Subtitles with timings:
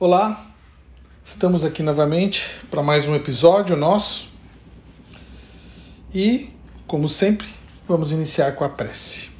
[0.00, 0.46] Olá,
[1.24, 4.28] estamos aqui novamente para mais um episódio nosso
[6.14, 6.52] e,
[6.86, 7.48] como sempre,
[7.88, 9.30] vamos iniciar com a prece.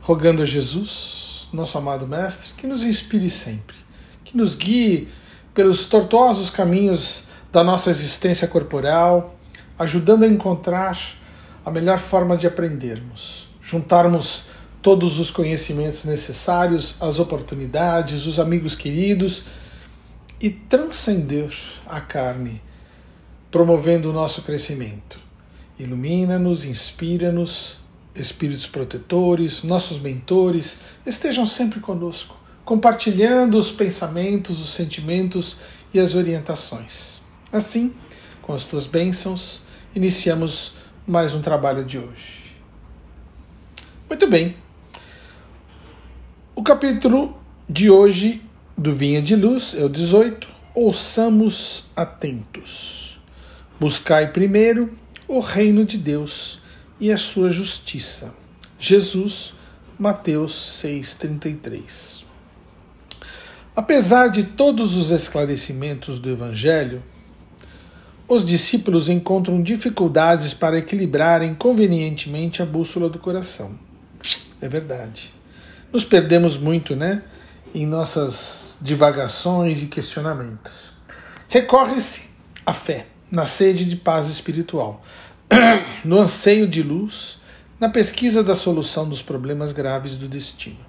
[0.00, 3.76] Rogando a Jesus, nosso amado Mestre, que nos inspire sempre,
[4.24, 5.10] que nos guie
[5.52, 9.38] pelos tortuosos caminhos da nossa existência corporal,
[9.78, 10.98] ajudando a encontrar
[11.66, 14.44] a melhor forma de aprendermos, juntarmos
[14.84, 19.44] todos os conhecimentos necessários, as oportunidades, os amigos queridos
[20.38, 21.50] e transcender
[21.86, 22.60] a carne,
[23.50, 25.18] promovendo o nosso crescimento.
[25.78, 27.78] Ilumina-nos, inspira-nos,
[28.14, 35.56] espíritos protetores, nossos mentores, estejam sempre conosco, compartilhando os pensamentos, os sentimentos
[35.94, 37.22] e as orientações.
[37.50, 37.94] Assim,
[38.42, 39.62] com as tuas bênçãos,
[39.96, 40.74] iniciamos
[41.06, 42.54] mais um trabalho de hoje.
[44.10, 44.54] Muito bem,
[46.56, 47.36] o capítulo
[47.68, 48.40] de hoje
[48.78, 50.46] do Vinha de Luz é o 18.
[50.72, 53.20] Ouçamos atentos.
[53.80, 56.60] Buscai primeiro o reino de Deus
[57.00, 58.32] e a sua justiça.
[58.78, 59.52] Jesus,
[59.98, 62.22] Mateus 6,33.
[63.74, 67.02] Apesar de todos os esclarecimentos do Evangelho,
[68.28, 73.72] os discípulos encontram dificuldades para equilibrarem convenientemente a bússola do coração.
[74.60, 75.34] É verdade
[75.94, 77.22] nos perdemos muito, né?
[77.72, 80.92] Em nossas divagações e questionamentos.
[81.48, 82.30] Recorre-se
[82.66, 85.04] à fé, na sede de paz espiritual,
[86.04, 87.38] no anseio de luz,
[87.78, 90.84] na pesquisa da solução dos problemas graves do destino.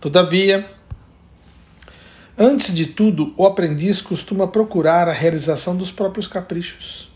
[0.00, 0.66] Todavia,
[2.38, 7.12] antes de tudo, o aprendiz costuma procurar a realização dos próprios caprichos.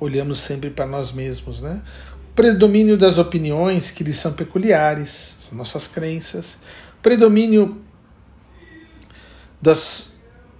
[0.00, 1.82] Olhamos sempre para nós mesmos, né?
[2.30, 6.58] O predomínio das opiniões que lhes são peculiares, nossas crenças,
[7.02, 7.82] predomínio
[9.60, 10.08] das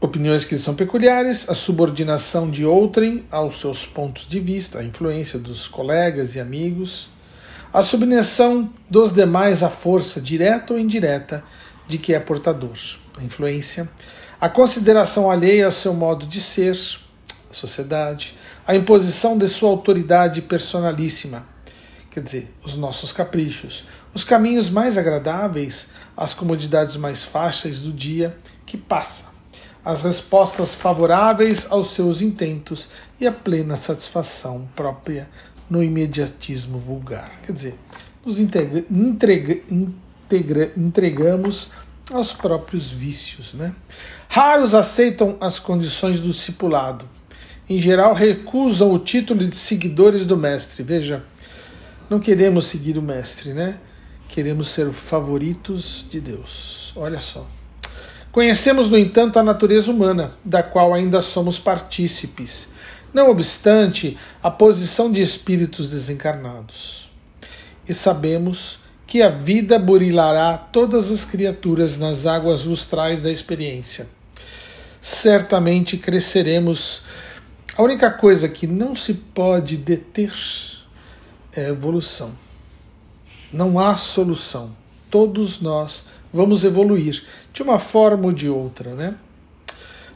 [0.00, 5.38] opiniões que são peculiares, a subordinação de outrem aos seus pontos de vista, a influência
[5.38, 7.10] dos colegas e amigos,
[7.72, 11.42] a submissão dos demais à força direta ou indireta
[11.88, 12.76] de que é portador,
[13.18, 13.88] a influência,
[14.40, 16.76] a consideração alheia ao seu modo de ser,
[17.50, 18.36] a sociedade,
[18.66, 21.46] a imposição de sua autoridade personalíssima,
[22.10, 23.84] quer dizer, os nossos caprichos,
[24.14, 29.26] os caminhos mais agradáveis, as comodidades mais fáceis do dia que passa,
[29.84, 32.88] as respostas favoráveis aos seus intentos
[33.20, 35.28] e a plena satisfação própria
[35.68, 37.40] no imediatismo vulgar.
[37.42, 37.74] Quer dizer,
[38.24, 41.68] nos entrega, entrega, integra, entregamos
[42.12, 43.52] aos próprios vícios.
[43.54, 43.74] Né?
[44.28, 47.08] Raros aceitam as condições do discipulado.
[47.68, 50.82] Em geral, recusam o título de seguidores do Mestre.
[50.82, 51.24] Veja,
[52.08, 53.78] não queremos seguir o Mestre, né?
[54.34, 56.92] Queremos ser favoritos de Deus.
[56.96, 57.46] Olha só.
[58.32, 62.68] Conhecemos, no entanto, a natureza humana, da qual ainda somos partícipes,
[63.12, 67.08] não obstante a posição de espíritos desencarnados.
[67.88, 74.08] E sabemos que a vida burilará todas as criaturas nas águas lustrais da experiência.
[75.00, 77.04] Certamente cresceremos.
[77.76, 80.34] A única coisa que não se pode deter
[81.52, 82.42] é a evolução.
[83.54, 84.72] Não há solução.
[85.08, 87.22] Todos nós vamos evoluir
[87.52, 89.14] de uma forma ou de outra, né?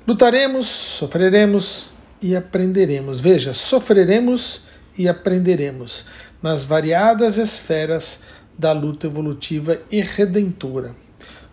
[0.05, 1.91] Lutaremos, sofreremos
[2.21, 3.21] e aprenderemos.
[3.21, 4.63] Veja, sofreremos
[4.99, 6.05] e aprenderemos
[6.43, 8.23] nas variadas esferas
[8.59, 10.97] da luta evolutiva e redentora,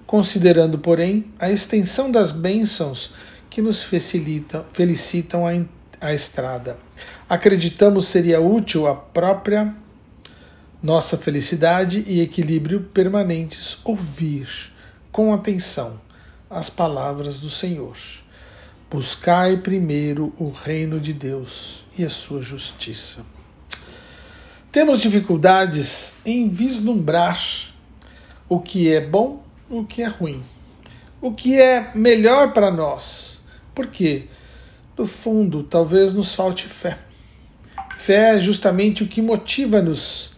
[0.07, 3.13] considerando, porém, a extensão das bênçãos
[3.47, 5.51] que nos facilitam, felicitam a,
[6.01, 6.79] a estrada.
[7.29, 9.84] Acreditamos seria útil a própria
[10.85, 14.71] nossa felicidade e equilíbrio permanentes ouvir
[15.11, 15.99] com atenção
[16.47, 17.97] as palavras do Senhor.
[18.87, 23.25] Buscai primeiro o reino de Deus e a sua justiça.
[24.71, 27.41] Temos dificuldades em vislumbrar
[28.47, 30.43] o que é bom, o que é ruim,
[31.19, 33.41] o que é melhor para nós.
[33.73, 34.25] Porque,
[34.95, 36.99] no fundo, talvez nos falte fé.
[37.97, 40.34] Fé é justamente o que motiva-nos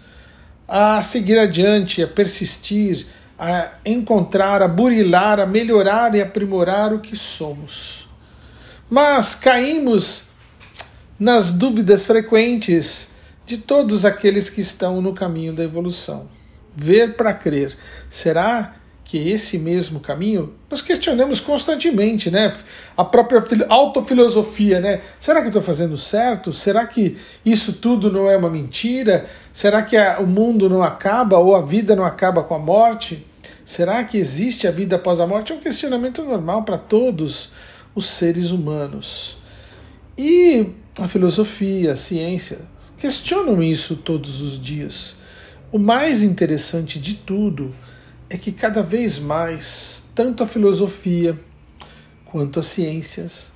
[0.68, 3.08] a seguir adiante, a persistir,
[3.40, 8.10] a encontrar, a burilar, a melhorar e aprimorar o que somos.
[8.90, 10.24] Mas caímos
[11.20, 13.10] nas dúvidas frequentes
[13.46, 16.28] de todos aqueles que estão no caminho da evolução.
[16.76, 17.78] Ver para crer.
[18.10, 22.54] Será que esse mesmo caminho nós questionamos constantemente, né?
[22.96, 25.02] A própria autofilosofia, né?
[25.20, 26.52] Será que estou fazendo certo?
[26.52, 29.28] Será que isso tudo não é uma mentira?
[29.54, 33.26] Será que a, o mundo não acaba ou a vida não acaba com a morte?
[33.64, 35.52] Será que existe a vida após a morte?
[35.52, 37.50] É um questionamento normal para todos
[37.96, 39.38] os seres humanos.
[40.18, 42.60] E a filosofia, a ciência
[42.98, 45.16] questionam isso todos os dias.
[45.72, 47.74] O mais interessante de tudo
[48.30, 51.38] é que cada vez mais, tanto a filosofia
[52.26, 53.52] quanto as ciências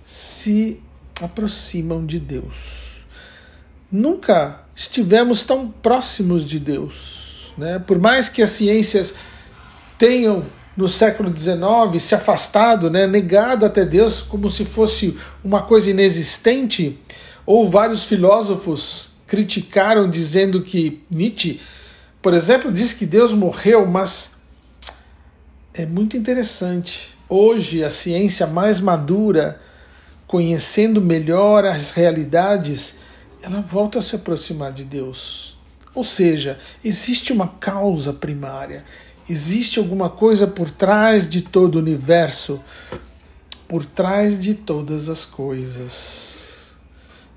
[0.00, 0.80] se
[1.20, 2.98] aproximam de Deus.
[3.90, 7.52] Nunca estivemos tão próximos de Deus.
[7.58, 7.80] Né?
[7.80, 9.12] Por mais que as ciências
[9.98, 10.46] tenham
[10.76, 16.96] no século XIX se afastado, né, negado até Deus como se fosse uma coisa inexistente,
[17.44, 21.60] ou vários filósofos criticaram dizendo que Nietzsche,
[22.22, 24.37] por exemplo, diz que Deus morreu, mas
[25.82, 27.16] é muito interessante.
[27.28, 29.60] Hoje a ciência mais madura,
[30.26, 32.96] conhecendo melhor as realidades,
[33.42, 35.56] ela volta a se aproximar de Deus.
[35.94, 38.84] Ou seja, existe uma causa primária,
[39.30, 42.58] Existe alguma coisa por trás de todo o universo,
[43.68, 46.74] por trás de todas as coisas.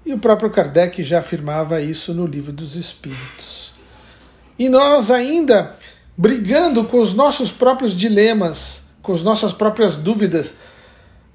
[0.05, 3.73] E o próprio Kardec já afirmava isso no Livro dos Espíritos.
[4.57, 5.75] E nós ainda
[6.17, 10.53] brigando com os nossos próprios dilemas, com as nossas próprias dúvidas,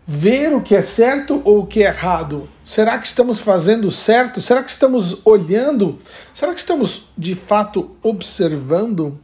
[0.07, 2.49] ver o que é certo ou o que é errado.
[2.65, 4.41] Será que estamos fazendo certo?
[4.41, 5.99] Será que estamos olhando?
[6.33, 9.19] Será que estamos de fato observando?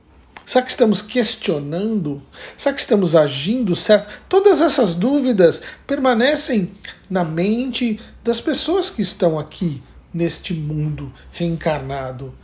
[0.45, 2.21] Será que estamos questionando?
[2.57, 4.09] Será que estamos agindo certo?
[4.29, 6.73] Todas essas dúvidas permanecem
[7.09, 9.81] na mente das pessoas que estão aqui
[10.13, 12.35] neste mundo reencarnado.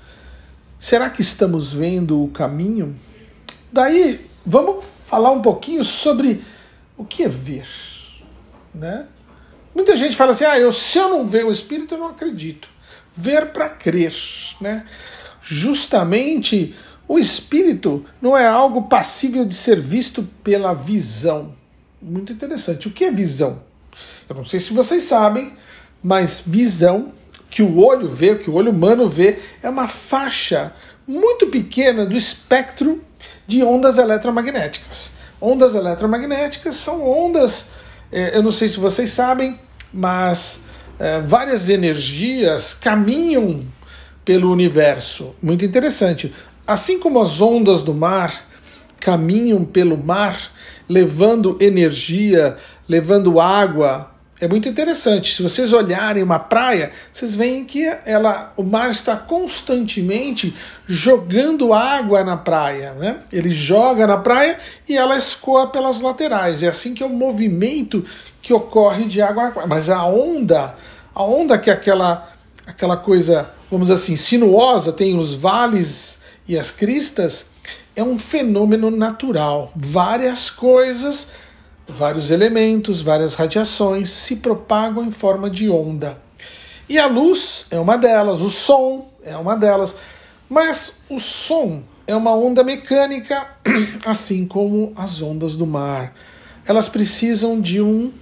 [0.79, 2.95] Será que estamos vendo o caminho?
[3.73, 6.45] Daí, vamos falar um pouquinho sobre
[6.97, 7.67] o que é ver,
[8.75, 9.07] né?
[9.75, 12.69] Muita gente fala assim: "Ah, eu se eu não ver o espírito, eu não acredito".
[13.13, 14.15] Ver para crer,
[14.61, 14.87] né?
[15.43, 16.75] Justamente
[17.09, 21.55] o espírito não é algo passível de ser visto pela visão.
[22.01, 22.87] Muito interessante.
[22.87, 23.63] O que é visão?
[24.29, 25.55] Eu não sei se vocês sabem,
[26.03, 27.13] mas visão,
[27.51, 30.73] que o olho vê, que o olho humano vê, é uma faixa
[31.07, 33.03] muito pequena do espectro
[33.47, 35.13] de ondas eletromagnéticas.
[35.41, 37.69] Ondas eletromagnéticas são ondas,
[38.13, 39.59] eh, eu não sei se vocês sabem,
[39.93, 40.61] mas
[40.99, 43.61] eh, várias energias caminham
[44.25, 45.35] pelo universo.
[45.41, 46.35] Muito interessante.
[46.67, 48.47] Assim como as ondas do mar
[49.01, 50.53] caminham pelo mar,
[50.87, 54.11] levando energia, levando água,
[54.41, 55.35] é muito interessante.
[55.35, 60.57] Se vocês olharem uma praia, vocês veem que ela, o mar está constantemente
[60.87, 62.93] jogando água na praia.
[62.93, 63.17] Né?
[63.33, 64.59] Ele joga na praia
[64.89, 66.63] e ela escoa pelas laterais.
[66.63, 68.05] É assim que é o movimento
[68.41, 69.67] que ocorre de água.
[69.67, 70.77] Mas a onda,
[71.13, 72.31] a onda que é aquela,
[72.65, 77.47] aquela coisa, vamos dizer assim, sinuosa, tem os vales e as cristas
[77.97, 79.73] é um fenômeno natural.
[79.75, 81.29] Várias coisas,
[81.89, 86.19] vários elementos, várias radiações se propagam em forma de onda.
[86.89, 89.97] E a luz é uma delas, o som é uma delas.
[90.49, 93.47] Mas o som é uma onda mecânica,
[94.05, 96.15] assim como as ondas do mar.
[96.67, 98.13] Elas precisam de um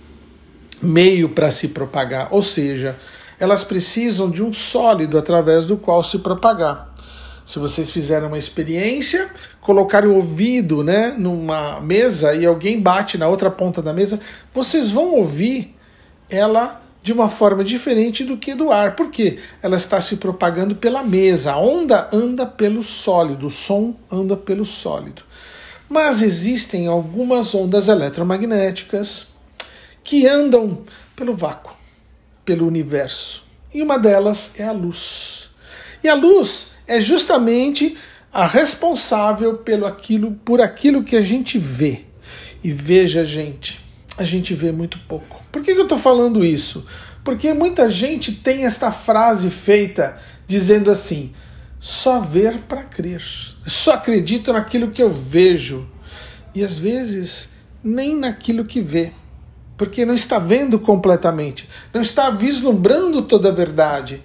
[0.83, 2.99] meio para se propagar, ou seja,
[3.39, 6.86] elas precisam de um sólido através do qual se propagar.
[7.47, 13.29] Se vocês fizerem uma experiência, colocarem o ouvido né, numa mesa e alguém bate na
[13.29, 14.19] outra ponta da mesa,
[14.53, 15.73] vocês vão ouvir
[16.29, 18.97] ela de uma forma diferente do que do ar.
[18.97, 19.38] Por quê?
[19.62, 21.53] Ela está se propagando pela mesa.
[21.53, 25.23] A onda anda pelo sólido, o som anda pelo sólido.
[25.88, 29.29] Mas existem algumas ondas eletromagnéticas
[30.03, 30.83] que andam
[31.15, 31.76] pelo vácuo,
[32.45, 33.45] pelo universo.
[33.73, 35.49] E uma delas é a luz.
[36.03, 37.97] E a luz é justamente
[38.33, 42.05] a responsável pelo aquilo, por aquilo que a gente vê.
[42.62, 43.81] E veja, gente,
[44.19, 45.43] a gente vê muito pouco.
[45.50, 46.85] Por que, que eu estou falando isso?
[47.25, 51.33] Porque muita gente tem esta frase feita dizendo assim:
[51.81, 53.23] só ver para crer.
[53.66, 55.88] Só acredito naquilo que eu vejo.
[56.55, 57.50] E às vezes
[57.83, 59.12] nem naquilo que vê.
[59.76, 64.23] Porque não está vendo completamente, não está vislumbrando toda a verdade.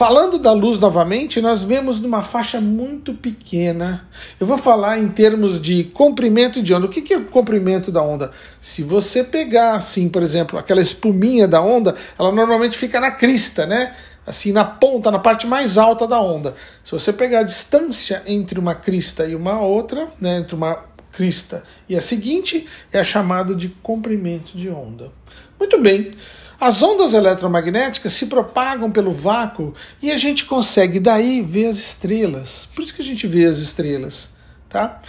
[0.00, 4.08] Falando da luz novamente, nós vemos numa faixa muito pequena.
[4.40, 6.86] Eu vou falar em termos de comprimento de onda.
[6.86, 8.30] O que é o comprimento da onda?
[8.62, 13.66] Se você pegar, assim, por exemplo, aquela espuminha da onda, ela normalmente fica na crista,
[13.66, 13.94] né?
[14.26, 16.54] Assim, na ponta, na parte mais alta da onda.
[16.82, 21.62] Se você pegar a distância entre uma crista e uma outra, né, entre uma crista
[21.86, 25.12] e a seguinte, é chamado de comprimento de onda.
[25.58, 26.12] Muito bem.
[26.60, 32.68] As ondas eletromagnéticas se propagam pelo vácuo e a gente consegue daí ver as estrelas.
[32.74, 34.28] Por isso que a gente vê as estrelas,
[34.68, 35.00] tá?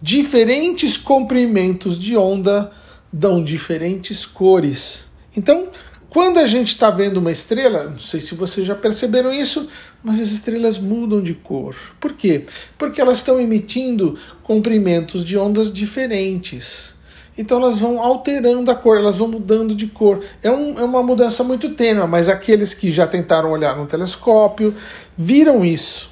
[0.00, 2.70] diferentes comprimentos de onda
[3.12, 5.06] dão diferentes cores.
[5.36, 5.68] Então,
[6.10, 9.68] quando a gente está vendo uma estrela, não sei se vocês já perceberam isso,
[10.02, 11.74] mas as estrelas mudam de cor.
[12.00, 12.44] Por quê?
[12.78, 16.94] Porque elas estão emitindo comprimentos de ondas diferentes.
[17.36, 20.24] Então elas vão alterando a cor, elas vão mudando de cor.
[20.42, 24.74] É, um, é uma mudança muito tênue, mas aqueles que já tentaram olhar no telescópio
[25.16, 26.10] viram isso.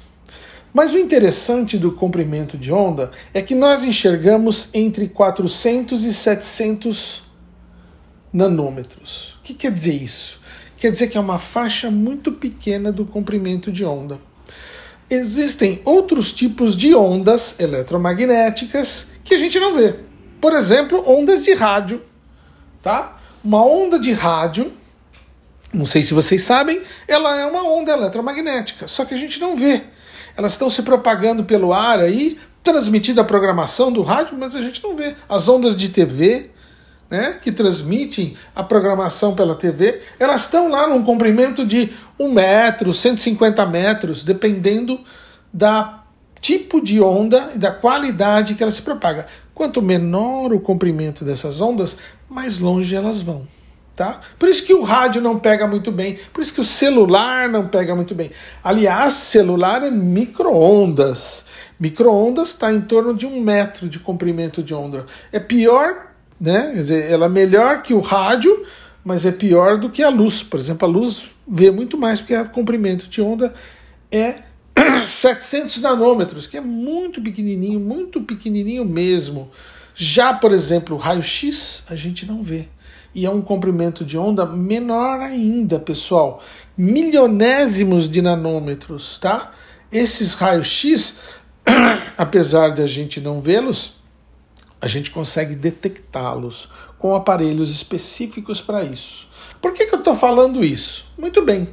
[0.73, 7.23] Mas o interessante do comprimento de onda é que nós enxergamos entre 400 e 700
[8.31, 9.37] nanômetros.
[9.39, 10.39] O que quer dizer isso?
[10.77, 14.19] Quer dizer que é uma faixa muito pequena do comprimento de onda.
[15.09, 19.99] Existem outros tipos de ondas eletromagnéticas que a gente não vê.
[20.39, 22.03] Por exemplo, ondas de rádio,
[22.81, 23.17] tá?
[23.43, 24.73] Uma onda de rádio,
[25.73, 29.55] não sei se vocês sabem, ela é uma onda eletromagnética, só que a gente não
[29.55, 29.83] vê.
[30.37, 34.83] Elas estão se propagando pelo ar aí, transmitindo a programação do rádio, mas a gente
[34.83, 35.15] não vê.
[35.29, 36.49] As ondas de TV,
[37.09, 42.91] né, que transmitem a programação pela TV, elas estão lá num comprimento de 1 metro,
[42.91, 44.99] 150 metros, dependendo
[45.53, 46.03] da
[46.41, 49.27] tipo de onda e da qualidade que ela se propaga.
[49.55, 51.97] Quanto menor o comprimento dessas ondas,
[52.29, 53.47] mais longe elas vão.
[53.95, 54.19] Tá?
[54.37, 57.69] Por isso que o rádio não pega muito bem, por isso que o celular não
[57.69, 58.29] pega muito bem.
[58.61, 61.45] Aliás, celular é micro-ondas.
[61.79, 65.05] Micro-ondas está em torno de um metro de comprimento de onda.
[65.31, 66.07] É pior,
[66.37, 66.71] né?
[66.73, 68.65] Quer dizer, ela é melhor que o rádio,
[69.01, 70.43] mas é pior do que a luz.
[70.43, 73.53] Por exemplo, a luz vê muito mais, porque o comprimento de onda
[74.11, 74.39] é
[75.07, 79.51] 700 nanômetros, que é muito pequenininho, muito pequenininho mesmo.
[79.93, 82.67] Já, por exemplo, raio-x a gente não vê.
[83.13, 86.43] E é um comprimento de onda menor ainda, pessoal.
[86.77, 89.53] Milionésimos de nanômetros, tá?
[89.89, 91.17] Esses raios-x,
[92.17, 93.95] apesar de a gente não vê-los,
[94.81, 99.29] a gente consegue detectá-los com aparelhos específicos para isso.
[99.61, 101.05] Por que, que eu estou falando isso?
[101.17, 101.69] Muito bem,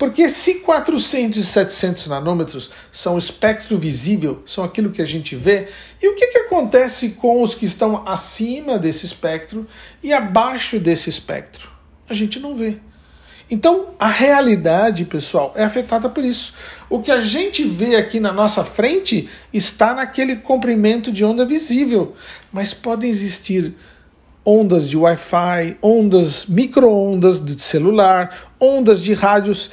[0.00, 5.36] porque se 400 e 700 nanômetros são o espectro visível, são aquilo que a gente
[5.36, 5.68] vê,
[6.02, 9.66] e o que, que acontece com os que estão acima desse espectro
[10.02, 11.68] e abaixo desse espectro?
[12.08, 12.78] A gente não vê.
[13.50, 16.54] Então, a realidade, pessoal, é afetada por isso.
[16.88, 22.16] O que a gente vê aqui na nossa frente está naquele comprimento de onda visível,
[22.50, 23.74] mas podem existir
[24.46, 29.70] ondas de Wi-Fi, ondas micro-ondas de celular, ondas de rádios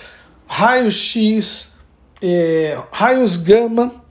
[0.47, 1.73] raios-x,
[2.21, 4.03] é, raios gama,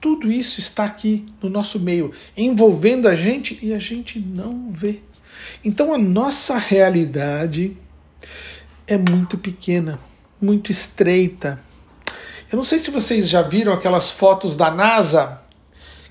[0.00, 5.00] tudo isso está aqui no nosso meio, envolvendo a gente e a gente não vê.
[5.64, 7.76] Então a nossa realidade
[8.86, 9.98] é muito pequena,
[10.40, 11.60] muito estreita.
[12.50, 15.40] Eu não sei se vocês já viram aquelas fotos da NASA,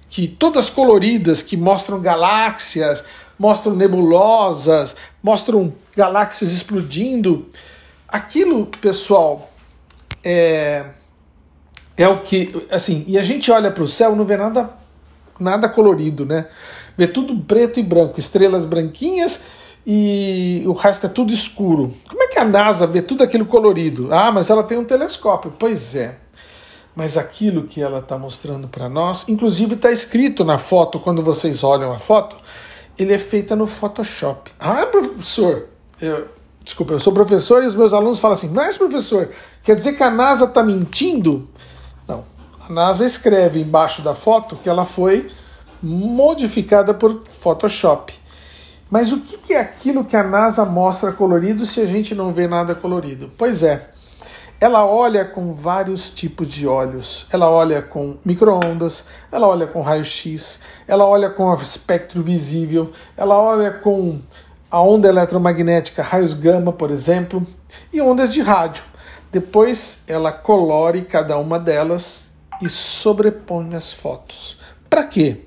[0.10, 3.04] que todas coloridas, que mostram galáxias,
[3.38, 7.50] mostram nebulosas, mostram galáxias explodindo.
[8.08, 9.51] Aquilo, pessoal,
[10.24, 10.86] é,
[11.98, 12.66] é o que.
[12.70, 14.72] Assim, e a gente olha para o céu não vê nada,
[15.40, 16.48] nada colorido, né?
[16.98, 19.42] Vê tudo preto e branco, estrelas branquinhas
[19.86, 21.96] e o resto é tudo escuro.
[22.08, 24.14] Como é que a NASA vê tudo aquilo colorido?
[24.14, 25.54] Ah, mas ela tem um telescópio.
[25.58, 26.18] Pois é.
[26.96, 31.64] Mas aquilo que ela está mostrando para nós, inclusive está escrito na foto, quando vocês
[31.64, 32.36] olham a foto,
[33.00, 34.52] ele é feita no Photoshop.
[34.60, 35.68] Ah, professor,
[36.02, 36.28] eu,
[36.64, 39.30] Desculpa, eu sou professor e os meus alunos falam assim: mas professor,
[39.64, 41.48] quer dizer que a NASA está mentindo?
[42.08, 42.24] Não.
[42.68, 45.30] A NASA escreve embaixo da foto que ela foi
[45.82, 48.14] modificada por Photoshop.
[48.90, 52.46] Mas o que é aquilo que a NASA mostra colorido se a gente não vê
[52.46, 53.32] nada colorido?
[53.38, 53.90] Pois é,
[54.60, 57.26] ela olha com vários tipos de olhos.
[57.32, 63.72] Ela olha com microondas, ela olha com raio-x, ela olha com espectro visível, ela olha
[63.72, 64.20] com
[64.72, 67.46] a onda eletromagnética raios gama, por exemplo,
[67.92, 68.86] e ondas de rádio.
[69.30, 74.58] Depois ela colore cada uma delas e sobrepõe as fotos.
[74.90, 75.42] Para quê?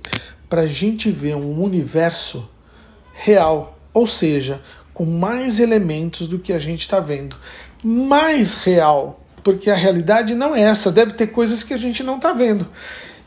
[0.48, 2.48] Para a gente ver um universo
[3.14, 4.60] real, ou seja,
[4.92, 7.36] com mais elementos do que a gente está vendo.
[7.82, 12.16] Mais real, porque a realidade não é essa, deve ter coisas que a gente não
[12.16, 12.68] está vendo.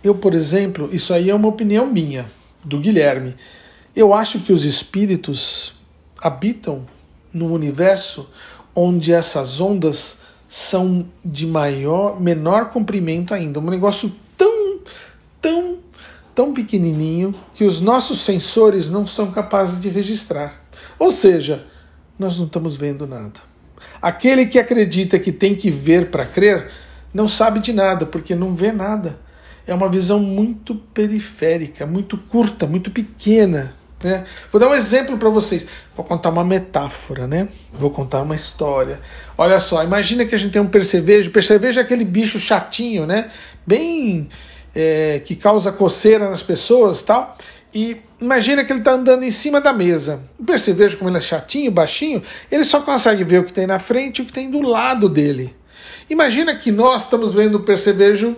[0.04, 2.25] Eu, por exemplo, isso aí é uma opinião minha,
[2.63, 3.36] do Guilherme.
[3.96, 5.76] Eu acho que os espíritos
[6.22, 6.86] habitam
[7.34, 8.30] num universo
[8.76, 14.80] onde essas ondas são de maior, menor comprimento ainda, um negócio tão,
[15.42, 15.78] tão,
[16.34, 20.64] tão pequenininho que os nossos sensores não são capazes de registrar.
[20.98, 21.66] Ou seja,
[22.18, 23.40] nós não estamos vendo nada.
[24.02, 26.72] Aquele que acredita que tem que ver para crer
[27.14, 29.20] não sabe de nada, porque não vê nada.
[29.66, 33.76] é uma visão muito periférica, muito curta, muito pequena.
[34.04, 34.25] Né?
[34.51, 35.66] Vou dar um exemplo para vocês.
[35.96, 37.48] Vou contar uma metáfora, né?
[37.74, 39.00] Vou contar uma história.
[39.38, 41.32] Olha só, imagina que a gente tem um percevejo.
[41.32, 43.32] Percevejo é aquele bicho chatinho, né?
[43.66, 44.30] Bem
[44.75, 47.36] é, que causa coceira nas pessoas, tal.
[47.74, 50.22] E imagina que ele está andando em cima da mesa.
[50.39, 53.80] O percevejo, como ele é chatinho, baixinho, ele só consegue ver o que tem na
[53.80, 55.56] frente e o que tem do lado dele.
[56.10, 58.36] Imagina que nós estamos vendo o percevejo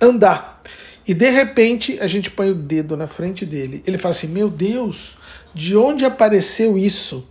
[0.00, 0.61] andar.
[1.06, 3.82] E de repente a gente põe o dedo na frente dele.
[3.86, 5.16] Ele fala assim: Meu Deus,
[5.54, 7.26] de onde apareceu isso?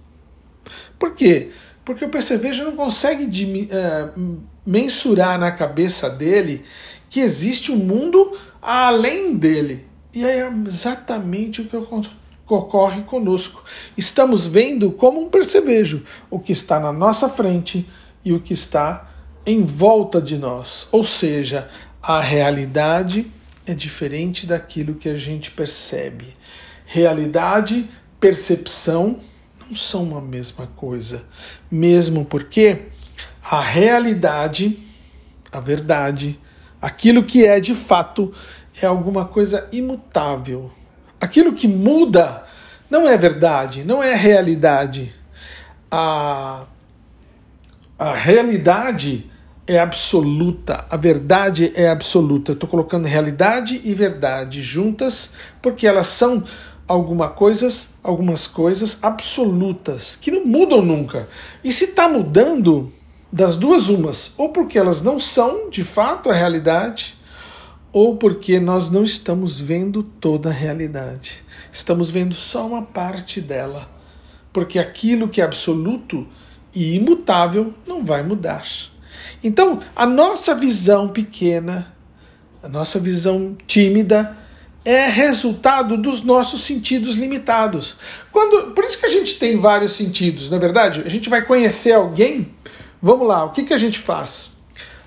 [1.00, 1.52] Por quê?
[1.84, 6.64] Porque o percevejo não consegue uh, mensurar na cabeça dele
[7.10, 9.86] que existe um mundo além dele.
[10.14, 11.76] E é exatamente o que
[12.48, 13.64] ocorre conosco.
[13.98, 17.90] Estamos vendo como um percevejo o que está na nossa frente
[18.24, 19.10] e o que está
[19.46, 20.88] em volta de nós.
[20.92, 21.70] Ou seja,
[22.02, 23.32] a realidade
[23.72, 26.36] é diferente daquilo que a gente percebe.
[26.86, 29.20] Realidade, percepção
[29.60, 31.24] não são a mesma coisa.
[31.70, 32.88] Mesmo porque
[33.42, 34.78] a realidade,
[35.52, 36.38] a verdade,
[36.82, 38.34] aquilo que é de fato,
[38.82, 40.70] é alguma coisa imutável.
[41.20, 42.46] Aquilo que muda
[42.90, 45.14] não é verdade, não é realidade.
[45.90, 46.66] A,
[47.98, 49.31] a realidade
[49.68, 52.52] é absoluta, a verdade é absoluta.
[52.54, 56.44] Estou colocando realidade e verdade juntas porque elas são
[56.88, 61.30] alguma coisas, algumas coisas absolutas que não mudam nunca.
[61.64, 62.92] E se está mudando,
[63.32, 67.16] das duas umas, ou porque elas não são de fato a realidade,
[67.94, 71.44] ou porque nós não estamos vendo toda a realidade.
[71.72, 73.90] Estamos vendo só uma parte dela.
[74.52, 76.28] Porque aquilo que é absoluto
[76.74, 78.66] e imutável não vai mudar.
[79.44, 81.94] Então, a nossa visão pequena,
[82.62, 84.38] a nossa visão tímida,
[84.84, 87.96] é resultado dos nossos sentidos limitados.
[88.32, 91.04] Quando, por isso que a gente tem vários sentidos, na é verdade.
[91.06, 92.54] A gente vai conhecer alguém.
[93.02, 94.52] Vamos lá, o que, que a gente faz?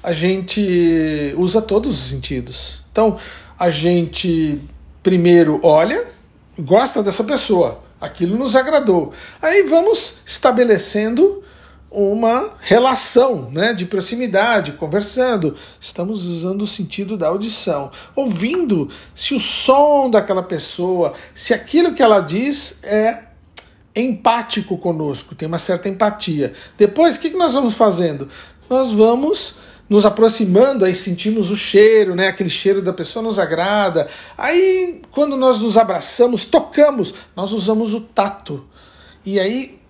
[0.03, 2.83] A gente usa todos os sentidos.
[2.91, 3.19] Então,
[3.59, 4.61] a gente
[5.05, 6.07] primeiro olha,
[6.59, 9.13] gosta dessa pessoa, aquilo nos agradou.
[9.41, 11.44] Aí vamos estabelecendo
[11.95, 15.55] uma relação né, de proximidade, conversando.
[15.81, 22.03] Estamos usando o sentido da audição, ouvindo se o som daquela pessoa, se aquilo que
[22.03, 23.27] ela diz é
[23.95, 26.53] empático conosco, tem uma certa empatia.
[26.77, 28.29] Depois, o que, que nós vamos fazendo?
[28.69, 29.55] Nós vamos
[29.89, 32.29] nos aproximando, aí sentimos o cheiro, né?
[32.29, 34.09] Aquele cheiro da pessoa nos agrada.
[34.37, 38.65] Aí, quando nós nos abraçamos, tocamos, nós usamos o tato.
[39.25, 39.84] E aí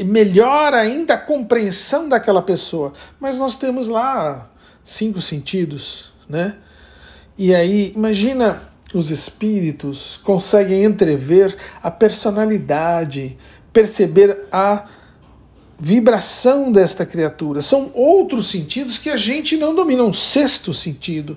[0.00, 2.92] melhora ainda a compreensão daquela pessoa.
[3.20, 4.50] Mas nós temos lá
[4.82, 6.56] cinco sentidos, né?
[7.36, 8.60] E aí, imagina
[8.94, 13.36] os espíritos conseguem entrever a personalidade,
[13.72, 14.86] perceber a
[15.78, 17.60] vibração desta criatura.
[17.60, 21.36] São outros sentidos que a gente não domina, um sexto sentido,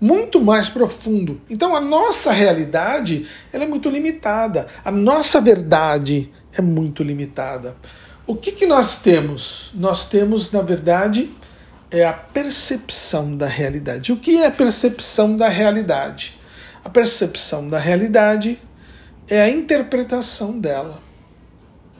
[0.00, 1.40] muito mais profundo.
[1.48, 7.76] Então a nossa realidade ela é muito limitada, a nossa verdade é muito limitada.
[8.26, 9.70] O que, que nós temos?
[9.74, 11.30] Nós temos, na verdade,
[11.90, 14.12] é a percepção da realidade.
[14.12, 16.36] O que é a percepção da realidade?
[16.84, 18.58] A percepção da realidade
[19.28, 21.00] é a interpretação dela,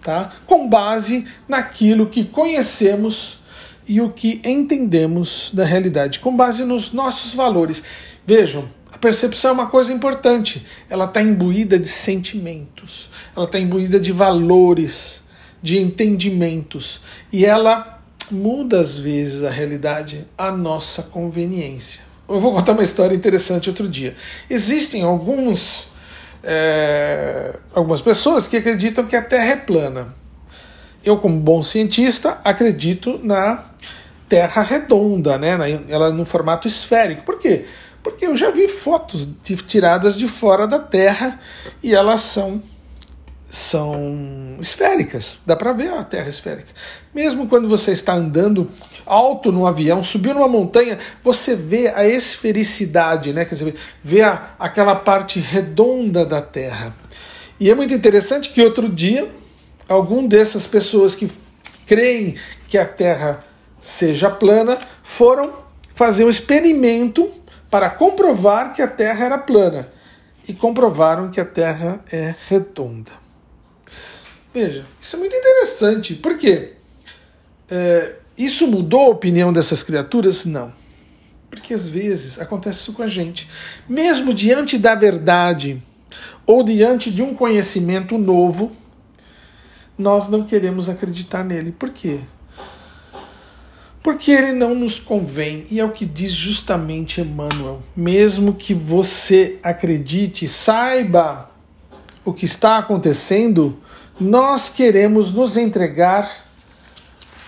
[0.03, 0.33] tá?
[0.47, 3.41] Com base naquilo que conhecemos
[3.87, 7.83] e o que entendemos da realidade, com base nos nossos valores.
[8.27, 10.67] Vejam, a percepção é uma coisa importante.
[10.89, 15.23] Ela está imbuída de sentimentos, ela está imbuída de valores,
[15.63, 17.03] de entendimentos.
[17.31, 22.01] E ela muda às vezes a realidade à nossa conveniência.
[22.27, 24.17] Eu vou contar uma história interessante outro dia.
[24.49, 25.91] Existem alguns,
[26.43, 30.15] é, algumas pessoas que acreditam que a Terra é plana.
[31.05, 33.63] Eu, como bom cientista, acredito na
[34.27, 35.51] Terra redonda, né?
[35.87, 37.25] ela no formato esférico.
[37.25, 37.67] Por quê?
[38.07, 41.41] Porque eu já vi fotos de, tiradas de fora da Terra
[41.83, 42.63] e elas são
[43.51, 46.69] são esféricas, dá para ver a Terra esférica.
[47.13, 48.71] Mesmo quando você está andando
[49.05, 53.45] alto no avião, subiu numa montanha, você vê a esfericidade, né?
[53.45, 56.95] Quer dizer, vê a, aquela parte redonda da Terra.
[57.59, 59.29] E é muito interessante que outro dia,
[59.89, 61.29] algum dessas pessoas que
[61.85, 62.37] creem
[62.69, 63.45] que a Terra
[63.81, 65.53] seja plana foram
[65.93, 67.33] fazer um experimento
[67.71, 69.89] para comprovar que a Terra era plana
[70.49, 73.13] e comprovaram que a Terra é redonda.
[74.55, 76.15] Veja, isso é muito interessante.
[76.15, 76.75] Por quê?
[77.69, 80.45] É, isso mudou a opinião dessas criaturas?
[80.45, 80.73] Não.
[81.51, 83.49] Porque às vezes acontece isso com a gente.
[83.89, 85.83] Mesmo diante da verdade
[86.47, 88.73] ou diante de um conhecimento novo,
[89.99, 91.73] nós não queremos acreditar nele.
[91.73, 92.21] Por quê?
[94.07, 97.83] Porque ele não nos convém, e é o que diz justamente Emmanuel.
[97.97, 101.51] Mesmo que você acredite, saiba
[102.25, 103.81] o que está acontecendo,
[104.21, 106.47] nós queremos nos entregar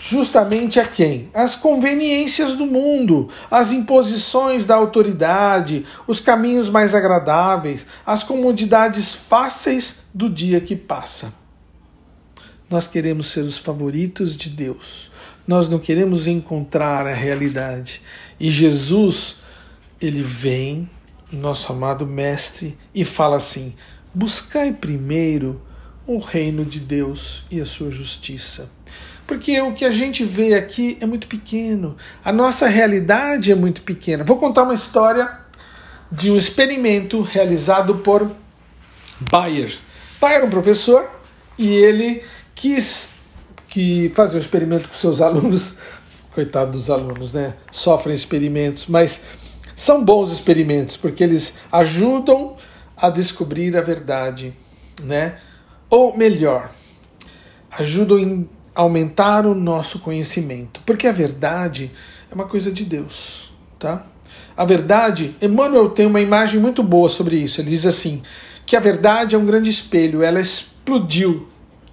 [0.00, 1.30] justamente a quem?
[1.32, 10.00] As conveniências do mundo, as imposições da autoridade, os caminhos mais agradáveis, as comodidades fáceis
[10.12, 11.32] do dia que passa.
[12.68, 15.08] Nós queremos ser os favoritos de Deus.
[15.48, 18.02] Nós não queremos encontrar a realidade.
[18.38, 19.38] E Jesus,
[20.00, 20.88] ele vem,
[21.32, 23.74] nosso amado mestre, e fala assim:
[24.14, 25.60] buscai primeiro
[26.06, 28.70] o reino de Deus e a sua justiça
[29.28, 33.82] porque o que a gente vê aqui é muito pequeno, a nossa realidade é muito
[33.82, 34.24] pequena.
[34.24, 35.38] Vou contar uma história
[36.10, 38.30] de um experimento realizado por
[39.20, 39.76] Bayer.
[40.18, 41.10] Bayer era um professor
[41.58, 43.10] e ele quis
[43.68, 45.76] que fazer um experimento com seus alunos.
[46.34, 47.54] Coitado dos alunos, né?
[47.72, 49.22] Sofrem experimentos, mas
[49.74, 52.54] são bons experimentos porque eles ajudam
[52.96, 54.54] a descobrir a verdade,
[55.02, 55.38] né?
[55.90, 56.70] Ou melhor,
[57.78, 61.90] ajudam em aumentar o nosso conhecimento, porque a verdade
[62.30, 64.06] é uma coisa de Deus, tá?
[64.56, 67.60] A verdade, Emmanuel tem uma imagem muito boa sobre isso.
[67.60, 68.22] Ele diz assim:
[68.66, 71.48] que a verdade é um grande espelho, ela explodiu,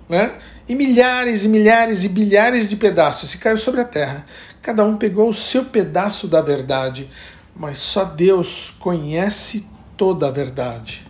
[0.10, 0.40] né?
[0.68, 4.26] E milhares e milhares e bilhares de pedaços e caiu sobre a terra.
[4.62, 7.10] Cada um pegou o seu pedaço da verdade,
[7.56, 11.06] mas só Deus conhece toda a verdade.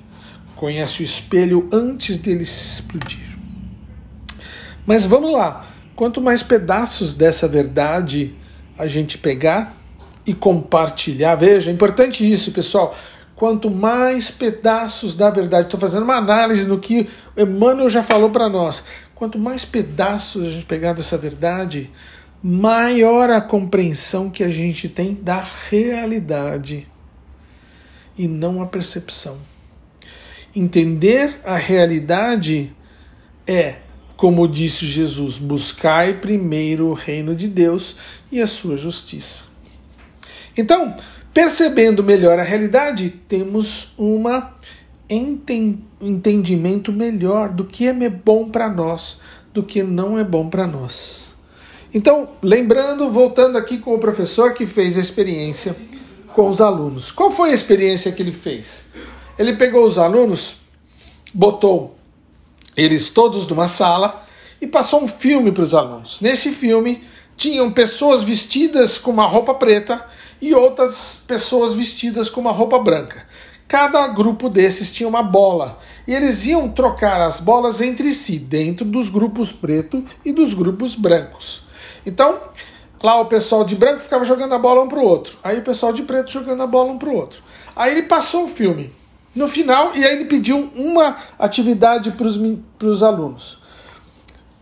[0.55, 3.37] Conhece o espelho antes dele explodir.
[4.85, 5.67] Mas vamos lá.
[5.95, 8.35] Quanto mais pedaços dessa verdade
[8.77, 9.73] a gente pegar
[10.25, 12.95] e compartilhar, veja, é importante isso, pessoal.
[13.35, 18.47] Quanto mais pedaços da verdade, estou fazendo uma análise no que Emmanuel já falou para
[18.47, 18.83] nós.
[19.15, 21.89] Quanto mais pedaços a gente pegar dessa verdade,
[22.43, 26.87] maior a compreensão que a gente tem da realidade
[28.17, 29.37] e não a percepção.
[30.53, 32.75] Entender a realidade
[33.47, 33.77] é
[34.15, 37.95] como disse Jesus, buscai primeiro o reino de Deus
[38.31, 39.43] e a sua justiça.
[40.57, 40.95] Então,
[41.33, 44.19] percebendo melhor a realidade, temos um
[45.09, 49.17] entendimento melhor do que é bom para nós,
[49.53, 51.33] do que não é bom para nós.
[51.93, 55.75] Então, lembrando, voltando aqui com o professor que fez a experiência
[56.33, 57.11] com os alunos.
[57.11, 58.85] Qual foi a experiência que ele fez?
[59.39, 60.57] Ele pegou os alunos,
[61.33, 61.95] botou
[62.75, 64.25] eles todos numa sala
[64.61, 66.19] e passou um filme para os alunos.
[66.19, 67.03] Nesse filme
[67.37, 70.05] tinham pessoas vestidas com uma roupa preta
[70.41, 73.25] e outras pessoas vestidas com uma roupa branca.
[73.67, 78.85] Cada grupo desses tinha uma bola e eles iam trocar as bolas entre si, dentro
[78.85, 81.65] dos grupos preto e dos grupos brancos.
[82.05, 82.39] Então,
[83.01, 85.63] lá o pessoal de branco ficava jogando a bola um para o outro, aí o
[85.63, 87.41] pessoal de preto jogando a bola um para o outro.
[87.75, 88.93] Aí ele passou o filme.
[89.35, 93.59] No final, e aí ele pediu uma atividade para os alunos.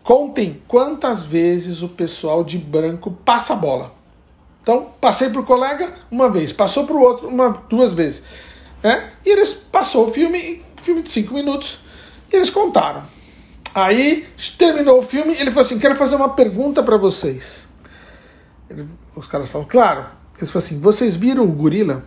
[0.02, 3.94] Contem quantas vezes o pessoal de branco passa a bola.
[4.62, 8.22] Então, passei para o colega uma vez, passou para o outro uma, duas vezes.
[8.84, 9.10] Né?
[9.24, 11.78] E eles passou o filme, filme de cinco minutos,
[12.30, 13.02] e eles contaram.
[13.74, 17.66] Aí terminou o filme, ele falou assim: quero fazer uma pergunta para vocês.
[18.68, 20.06] Ele, os caras falaram, claro.
[20.36, 22.04] Eles falaram assim: vocês viram o gorila?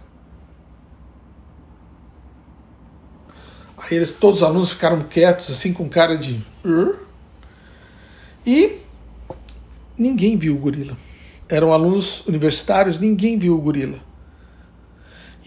[3.76, 6.46] Aí eles, todos os alunos ficaram quietos, assim, com cara de.
[8.46, 8.78] E
[9.98, 10.96] ninguém viu o gorila.
[11.50, 14.07] Eram alunos universitários, ninguém viu o gorila.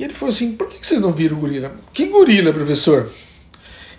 [0.01, 1.77] E ele falou assim: por que vocês não viram o gorila?
[1.93, 3.11] Que gorila, professor?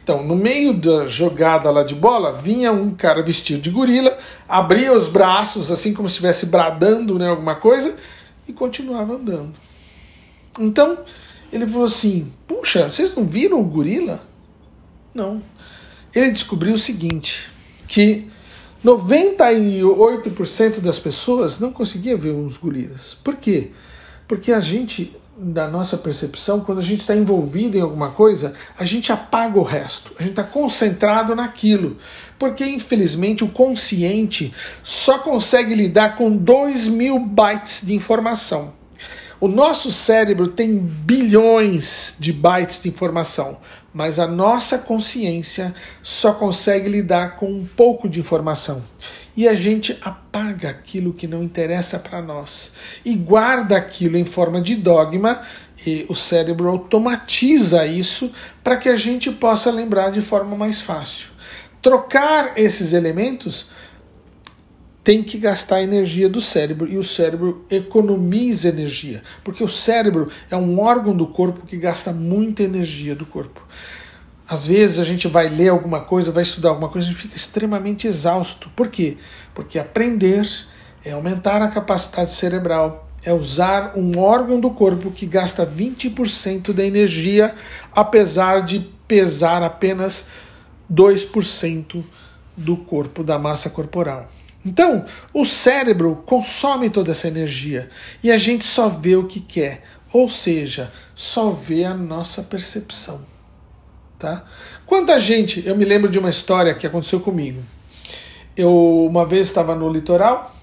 [0.03, 4.17] Então, no meio da jogada lá de bola, vinha um cara vestido de gorila,
[4.49, 7.95] abria os braços, assim como se estivesse bradando né, alguma coisa,
[8.47, 9.53] e continuava andando.
[10.59, 10.97] Então,
[11.53, 14.25] ele falou assim: Puxa, vocês não viram o gorila?
[15.13, 15.43] Não.
[16.15, 17.47] Ele descobriu o seguinte:
[17.87, 18.27] que
[18.83, 23.15] 98% das pessoas não conseguia ver uns gorilas.
[23.23, 23.69] Por quê?
[24.27, 28.85] Porque a gente, da nossa percepção, quando a gente está envolvido em alguma coisa, a
[28.85, 30.13] gente apaga o resto.
[30.19, 31.97] A gente está concentrado naquilo.
[32.37, 38.73] Porque, infelizmente, o consciente só consegue lidar com 2 mil bytes de informação.
[39.39, 43.57] O nosso cérebro tem bilhões de bytes de informação
[43.93, 48.83] mas a nossa consciência só consegue lidar com um pouco de informação.
[49.35, 52.71] E a gente apaga aquilo que não interessa para nós
[53.05, 55.41] e guarda aquilo em forma de dogma,
[55.85, 58.31] e o cérebro automatiza isso
[58.63, 61.29] para que a gente possa lembrar de forma mais fácil.
[61.81, 63.69] Trocar esses elementos
[65.03, 70.55] tem que gastar energia do cérebro e o cérebro economiza energia, porque o cérebro é
[70.55, 73.65] um órgão do corpo que gasta muita energia do corpo.
[74.51, 78.05] Às vezes a gente vai ler alguma coisa, vai estudar alguma coisa e fica extremamente
[78.05, 78.69] exausto.
[78.75, 79.17] Por quê?
[79.55, 80.45] Porque aprender
[81.05, 86.83] é aumentar a capacidade cerebral, é usar um órgão do corpo que gasta 20% da
[86.83, 87.55] energia,
[87.95, 90.25] apesar de pesar apenas
[90.91, 92.03] 2%
[92.57, 94.29] do corpo, da massa corporal.
[94.65, 97.89] Então, o cérebro consome toda essa energia
[98.21, 103.30] e a gente só vê o que quer, ou seja, só vê a nossa percepção.
[104.21, 104.43] Tá?
[104.85, 107.63] Quanta gente, eu me lembro de uma história que aconteceu comigo.
[108.55, 110.55] Eu uma vez estava no litoral,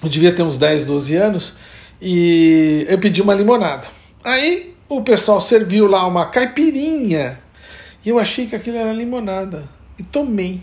[0.00, 1.54] eu devia ter uns 10, 12 anos,
[2.00, 3.88] e eu pedi uma limonada.
[4.22, 7.40] Aí o pessoal serviu lá uma caipirinha
[8.06, 9.64] e eu achei que aquilo era limonada
[9.98, 10.60] e tomei.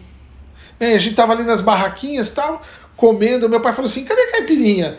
[0.79, 2.61] É, a gente tava ali nas barraquinhas e tal,
[2.95, 3.49] comendo.
[3.49, 4.97] Meu pai falou assim: cadê a caipirinha?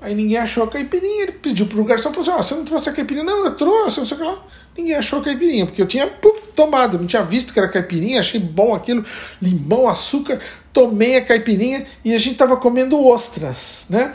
[0.00, 1.22] Aí ninguém achou a caipirinha.
[1.22, 3.24] Ele pediu pro garçom falou assim: oh, você não trouxe a caipirinha?
[3.24, 4.44] Não, eu trouxe, não sei o que lá.
[4.76, 8.20] Ninguém achou a caipirinha, porque eu tinha puff, tomado, não tinha visto que era caipirinha,
[8.20, 9.04] achei bom aquilo,
[9.40, 10.40] limão, açúcar,
[10.72, 14.14] tomei a caipirinha e a gente tava comendo ostras, né?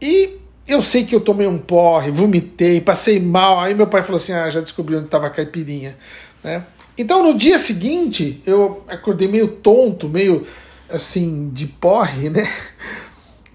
[0.00, 3.60] E eu sei que eu tomei um porre, vomitei, passei mal.
[3.60, 5.96] Aí meu pai falou assim: ah, já descobri onde estava a caipirinha,
[6.42, 6.64] né?
[6.96, 10.46] Então no dia seguinte eu acordei meio tonto, meio
[10.88, 12.48] assim de porre, né?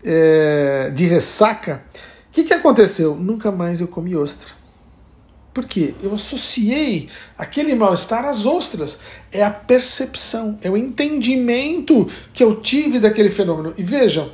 [0.07, 1.83] É, de ressaca.
[2.29, 3.15] O que, que aconteceu?
[3.15, 4.53] Nunca mais eu comi ostra.
[5.55, 5.95] Por quê?
[6.03, 8.99] Eu associei aquele mal-estar às ostras.
[9.31, 13.73] É a percepção, é o entendimento que eu tive daquele fenômeno.
[13.77, 14.31] E vejam,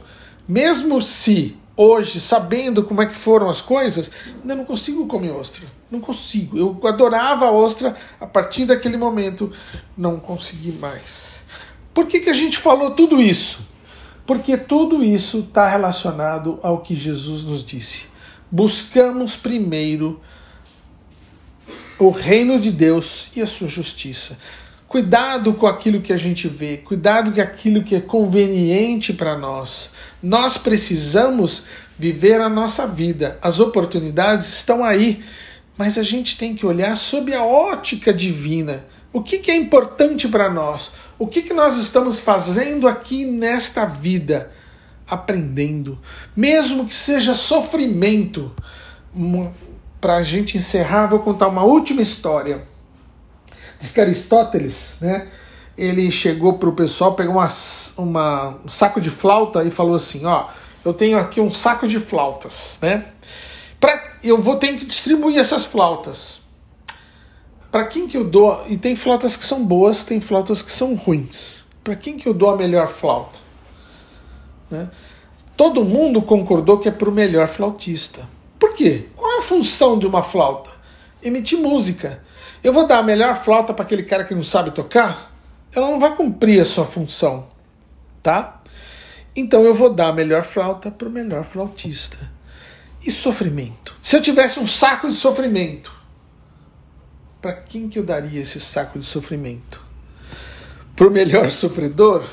[0.47, 4.10] mesmo se hoje, sabendo como é que foram as coisas,
[4.41, 5.63] ainda não consigo comer ostra.
[5.89, 6.57] Não consigo.
[6.57, 9.51] Eu adorava a ostra, a partir daquele momento
[9.95, 11.43] não consegui mais.
[11.93, 13.65] Por que, que a gente falou tudo isso?
[14.31, 18.03] Porque tudo isso está relacionado ao que Jesus nos disse.
[18.49, 20.21] Buscamos primeiro
[21.99, 24.37] o reino de Deus e a sua justiça.
[24.87, 29.91] Cuidado com aquilo que a gente vê, cuidado com aquilo que é conveniente para nós.
[30.23, 31.65] Nós precisamos
[31.99, 33.37] viver a nossa vida.
[33.41, 35.25] As oportunidades estão aí,
[35.77, 38.85] mas a gente tem que olhar sob a ótica divina.
[39.13, 40.91] O que, que é importante para nós?
[41.19, 44.52] O que, que nós estamos fazendo aqui nesta vida?
[45.08, 46.00] Aprendendo,
[46.36, 48.52] mesmo que seja sofrimento.
[50.00, 52.65] Para a gente encerrar, vou contar uma última história
[53.82, 55.28] Diz que Aristóteles, né?
[55.76, 57.47] Ele chegou para o pessoal, pegou uma,
[57.97, 60.47] uma, um saco de flauta e falou assim: Ó,
[60.86, 63.06] eu tenho aqui um saco de flautas, né?
[63.80, 66.41] Pra, eu vou ter que distribuir essas flautas.
[67.71, 68.65] Para quem que eu dou?
[68.67, 71.63] E tem flautas que são boas, tem flautas que são ruins.
[71.81, 73.39] Para quem que eu dou a melhor flauta?
[74.69, 74.89] Né?
[75.55, 78.27] Todo mundo concordou que é para o melhor flautista.
[78.60, 79.07] Por quê?
[79.15, 80.69] Qual é a função de uma flauta?
[81.23, 82.21] Emitir música.
[82.62, 85.34] Eu vou dar a melhor flauta para aquele cara que não sabe tocar?
[85.73, 87.47] Ela não vai cumprir a sua função,
[88.21, 88.62] tá?
[89.34, 92.17] Então eu vou dar a melhor flauta para o melhor flautista.
[93.05, 93.95] E sofrimento?
[94.01, 96.00] Se eu tivesse um saco de sofrimento,
[97.41, 99.82] para quem que eu daria esse saco de sofrimento?
[100.95, 102.23] Para o melhor sofredor?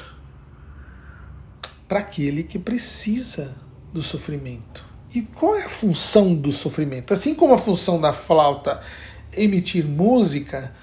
[1.88, 3.57] Para aquele que precisa
[3.92, 4.85] do sofrimento.
[5.14, 7.14] E qual é a função do sofrimento?
[7.14, 8.83] Assim como a função da flauta
[9.33, 10.75] emitir música,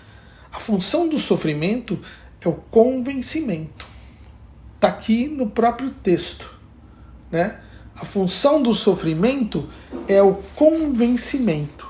[0.52, 2.00] a função do sofrimento
[2.42, 3.86] é o convencimento.
[4.76, 6.52] Está aqui no próprio texto.
[7.32, 7.60] Né?
[7.96, 9.70] A função do sofrimento
[10.08, 11.88] é o convencimento.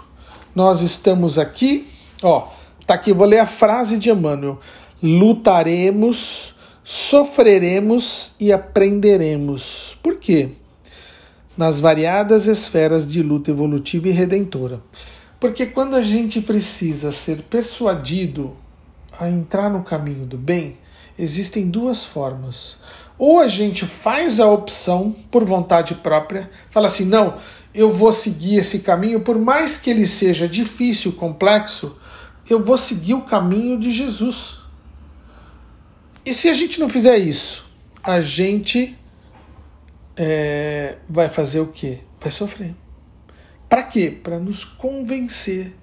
[0.53, 1.87] Nós estamos aqui,
[2.25, 2.47] ó,
[2.85, 4.59] tá aqui, vou ler a frase de Emmanuel:
[5.01, 9.97] lutaremos, sofreremos e aprenderemos.
[10.01, 10.49] Por quê?
[11.57, 14.81] Nas variadas esferas de luta evolutiva e redentora.
[15.39, 18.55] Porque quando a gente precisa ser persuadido
[19.19, 20.77] a entrar no caminho do bem,
[21.17, 22.77] existem duas formas.
[23.17, 27.37] Ou a gente faz a opção por vontade própria, fala assim: não,
[27.73, 31.97] eu vou seguir esse caminho, por mais que ele seja difícil, complexo,
[32.49, 34.59] eu vou seguir o caminho de Jesus.
[36.25, 37.65] E se a gente não fizer isso,
[38.03, 38.97] a gente
[40.15, 41.99] é, vai fazer o quê?
[42.19, 42.73] Vai sofrer.
[43.67, 44.09] Para quê?
[44.09, 45.75] Para nos convencer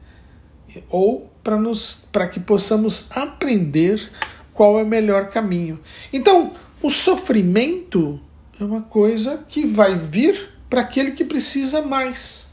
[0.88, 4.10] ou para nos para que possamos aprender
[4.54, 5.80] qual é o melhor caminho.
[6.12, 8.20] Então, o sofrimento
[8.58, 12.48] é uma coisa que vai vir para aquele que precisa mais.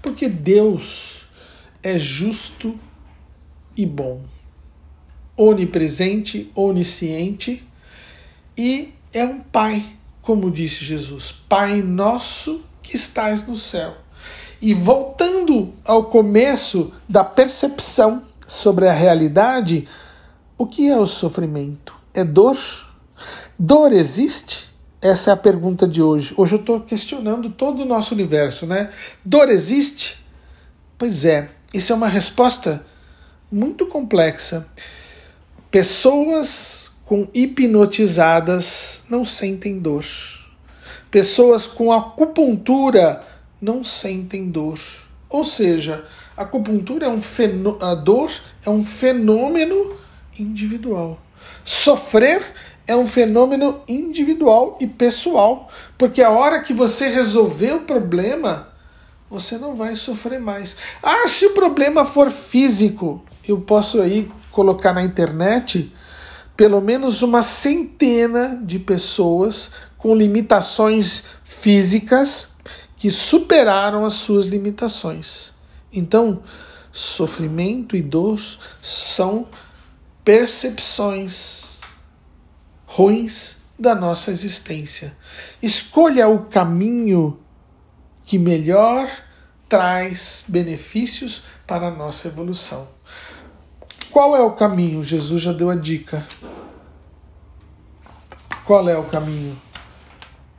[0.00, 1.28] Porque Deus
[1.82, 2.78] é justo
[3.78, 4.22] e bom,
[5.36, 7.64] onipresente, onisciente
[8.56, 9.86] e é um Pai,
[10.20, 13.94] como disse Jesus, Pai nosso que estás no céu.
[14.60, 19.86] E voltando ao começo da percepção sobre a realidade,
[20.58, 21.94] o que é o sofrimento?
[22.12, 22.58] É dor?
[23.56, 24.70] Dor existe?
[25.00, 26.34] Essa é a pergunta de hoje.
[26.36, 28.90] Hoje eu estou questionando todo o nosso universo, né?
[29.24, 30.20] Dor existe?
[30.96, 32.84] Pois é, isso é uma resposta
[33.50, 34.66] muito complexa.
[35.70, 40.04] Pessoas com hipnotizadas não sentem dor.
[41.10, 43.24] Pessoas com acupuntura
[43.60, 44.78] não sentem dor.
[45.30, 46.06] Ou seja,
[46.36, 47.20] a acupuntura é um
[47.80, 48.30] a dor
[48.64, 49.96] é um fenômeno
[50.38, 51.20] individual.
[51.64, 52.42] Sofrer
[52.86, 58.68] é um fenômeno individual e pessoal, porque a hora que você resolver o problema,
[59.28, 60.76] você não vai sofrer mais.
[61.02, 65.92] Ah, se o problema for físico, eu posso aí colocar na internet
[66.56, 72.48] pelo menos uma centena de pessoas com limitações físicas
[72.96, 75.52] que superaram as suas limitações.
[75.92, 76.42] Então,
[76.90, 78.40] sofrimento e dor
[78.82, 79.46] são
[80.24, 81.78] percepções
[82.84, 85.16] ruins da nossa existência.
[85.62, 87.38] Escolha o caminho
[88.24, 89.08] que melhor
[89.68, 92.88] traz benefícios para a nossa evolução.
[94.10, 95.04] Qual é o caminho?
[95.04, 96.26] Jesus já deu a dica.
[98.64, 99.58] Qual é o caminho?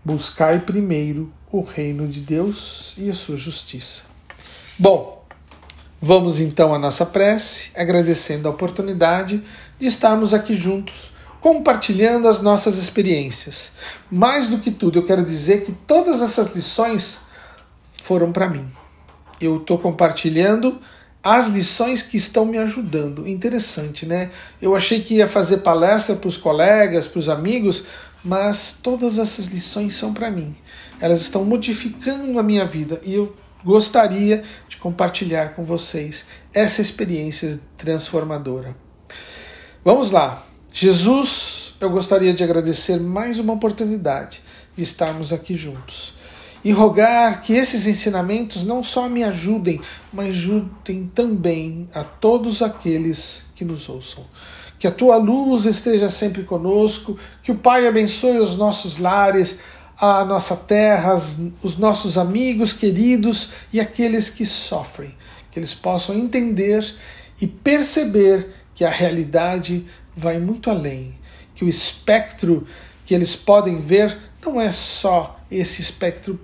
[0.04, 4.04] Buscai primeiro o reino de Deus e a sua justiça.
[4.78, 5.26] Bom,
[6.02, 9.44] vamos então à nossa prece, agradecendo a oportunidade
[9.80, 13.72] de estarmos aqui juntos, compartilhando as nossas experiências.
[14.12, 17.18] Mais do que tudo, eu quero dizer que todas essas lições
[18.04, 18.68] foram para mim.
[19.42, 20.80] Eu estou compartilhando
[21.24, 23.28] as lições que estão me ajudando.
[23.28, 24.32] Interessante, né?
[24.62, 27.84] Eu achei que ia fazer palestra para os colegas, para os amigos,
[28.24, 30.56] mas todas essas lições são para mim.
[31.00, 37.60] Elas estão modificando a minha vida e eu gostaria de compartilhar com vocês essa experiência
[37.78, 38.76] transformadora.
[39.84, 40.46] Vamos lá.
[40.72, 44.42] Jesus, eu gostaria de agradecer mais uma oportunidade
[44.76, 46.19] de estarmos aqui juntos
[46.64, 53.46] e rogar que esses ensinamentos não só me ajudem, mas ajudem também a todos aqueles
[53.56, 54.26] que nos ouçam.
[54.78, 59.60] Que a tua luz esteja sempre conosco, que o Pai abençoe os nossos lares,
[60.00, 61.20] a nossa terra,
[61.62, 65.14] os nossos amigos queridos e aqueles que sofrem.
[65.52, 66.86] Que eles possam entender
[67.42, 71.18] e perceber que a realidade vai muito além,
[71.56, 72.66] que o espectro
[73.06, 76.40] que eles podem ver não é só esse espectro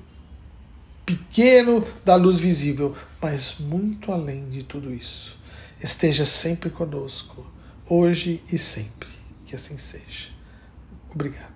[1.05, 5.37] pequeno da luz visível, mas muito além de tudo isso.
[5.81, 7.45] Esteja sempre conosco
[7.87, 9.09] hoje e sempre.
[9.45, 10.29] Que assim seja.
[11.13, 11.54] Obrigado.